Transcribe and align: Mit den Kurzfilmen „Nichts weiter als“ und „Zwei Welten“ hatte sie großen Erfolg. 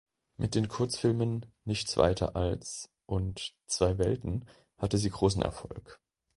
Mit 0.35 0.55
den 0.55 0.67
Kurzfilmen 0.67 1.45
„Nichts 1.63 1.95
weiter 1.95 2.35
als“ 2.35 2.89
und 3.05 3.53
„Zwei 3.67 3.99
Welten“ 3.99 4.45
hatte 4.79 4.97
sie 4.97 5.11
großen 5.11 5.43
Erfolg. 5.43 5.99